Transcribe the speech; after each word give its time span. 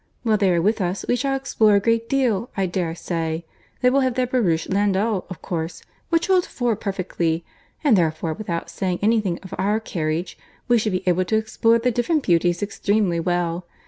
While 0.23 0.37
they 0.37 0.51
are 0.51 0.61
with 0.63 0.81
us, 0.81 1.05
we 1.07 1.15
shall 1.15 1.35
explore 1.35 1.75
a 1.75 1.79
great 1.79 2.09
deal, 2.09 2.49
I 2.57 2.65
dare 2.65 2.95
say. 2.95 3.45
They 3.81 3.91
will 3.91 3.99
have 3.99 4.15
their 4.15 4.25
barouche 4.25 4.67
landau, 4.67 5.25
of 5.29 5.43
course, 5.43 5.83
which 6.09 6.25
holds 6.25 6.47
four 6.47 6.75
perfectly; 6.75 7.45
and 7.83 7.95
therefore, 7.95 8.33
without 8.33 8.71
saying 8.71 8.97
any 9.03 9.21
thing 9.21 9.37
of 9.43 9.53
our 9.59 9.79
carriage, 9.79 10.39
we 10.67 10.79
should 10.79 10.93
be 10.93 11.03
able 11.07 11.25
to 11.25 11.37
explore 11.37 11.77
the 11.77 11.91
different 11.91 12.23
beauties 12.23 12.63
extremely 12.63 13.19
well. 13.19 13.67